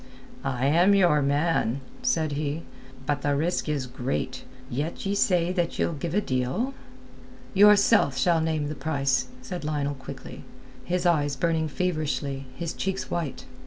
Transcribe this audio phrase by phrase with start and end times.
[0.43, 2.63] "I am your man," said he.
[3.05, 4.45] "But the risk is great.
[4.67, 6.73] Yet ye say that ye'ld give a deal...."
[7.53, 10.43] "Yourself shall name the price," said Lionel quickly,
[10.83, 13.45] his eyes burning feverishly, his cheeks white.